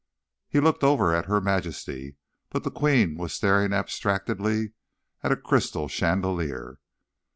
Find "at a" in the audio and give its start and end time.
5.21-5.35